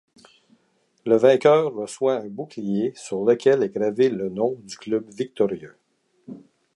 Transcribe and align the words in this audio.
Le 1.05 1.15
vainqueur 1.15 1.75
reçoit 1.75 2.15
un 2.15 2.27
bouclier 2.27 2.91
sur 2.95 3.23
lequel 3.23 3.61
est 3.61 3.69
gravé 3.69 4.09
le 4.09 4.29
nom 4.29 4.55
du 4.63 4.75
club 4.75 5.07
victorieux. 5.13 5.75